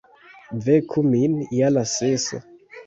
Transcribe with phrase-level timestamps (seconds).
[0.69, 2.45] Veku min je la sesa!